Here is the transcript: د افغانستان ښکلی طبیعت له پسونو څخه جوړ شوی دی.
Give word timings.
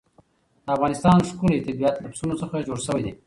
د 0.65 0.67
افغانستان 0.75 1.17
ښکلی 1.29 1.65
طبیعت 1.67 1.95
له 1.99 2.07
پسونو 2.13 2.39
څخه 2.41 2.65
جوړ 2.67 2.77
شوی 2.87 3.01
دی. 3.05 3.13